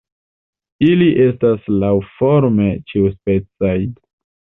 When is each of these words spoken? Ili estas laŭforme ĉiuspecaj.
Ili 0.87 1.09
estas 1.27 1.69
laŭforme 1.85 2.73
ĉiuspecaj. 2.91 3.81